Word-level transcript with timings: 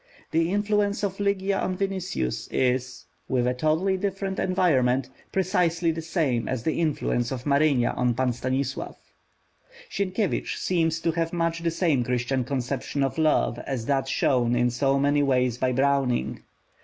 The 0.31 0.49
influence 0.51 1.03
of 1.03 1.19
Lygia 1.19 1.59
on 1.59 1.77
Vinicius 1.77 2.47
is, 2.47 3.05
with 3.29 3.45
a 3.45 3.53
totally 3.53 3.97
different 3.97 4.39
environment, 4.39 5.09
precisely 5.31 5.91
the 5.91 6.01
same 6.01 6.47
as 6.47 6.63
the 6.63 6.79
influence 6.81 7.31
of 7.31 7.43
Marynia 7.45 7.93
on 7.95 8.15
Pan 8.15 8.33
Stanislav. 8.33 8.95
Sienkiewicz 9.91 10.57
seems 10.57 10.99
to 11.01 11.11
have 11.11 11.31
much 11.33 11.59
the 11.59 11.69
same 11.69 12.03
Christian 12.03 12.43
conception 12.43 13.03
of 13.03 13.19
Love 13.19 13.59
as 13.59 13.85
that 13.85 14.07
shown 14.07 14.55
in 14.55 14.71
so 14.71 14.97
many 14.97 15.21
ways 15.21 15.59
by 15.59 15.71
Browning. 15.71 16.41